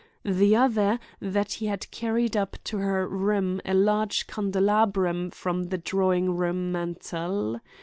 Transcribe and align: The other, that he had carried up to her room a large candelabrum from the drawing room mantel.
The 0.25 0.55
other, 0.55 0.97
that 1.19 1.51
he 1.51 1.67
had 1.67 1.91
carried 1.91 2.35
up 2.35 2.57
to 2.63 2.77
her 2.79 3.07
room 3.07 3.61
a 3.63 3.75
large 3.75 4.25
candelabrum 4.25 5.29
from 5.29 5.65
the 5.65 5.77
drawing 5.77 6.35
room 6.35 6.71
mantel. 6.71 7.61